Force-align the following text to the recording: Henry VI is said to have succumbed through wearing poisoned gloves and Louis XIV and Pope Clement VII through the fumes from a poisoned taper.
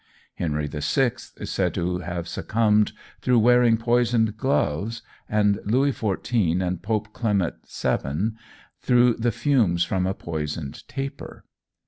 Henry 0.33 0.65
VI 0.65 1.11
is 1.37 1.51
said 1.51 1.75
to 1.75 1.99
have 1.99 2.27
succumbed 2.27 2.91
through 3.21 3.37
wearing 3.37 3.77
poisoned 3.77 4.35
gloves 4.35 5.03
and 5.29 5.59
Louis 5.63 5.91
XIV 5.91 6.59
and 6.59 6.81
Pope 6.81 7.13
Clement 7.13 7.69
VII 7.69 8.31
through 8.81 9.13
the 9.17 9.31
fumes 9.31 9.83
from 9.83 10.07
a 10.07 10.15
poisoned 10.15 10.87
taper. 10.87 11.45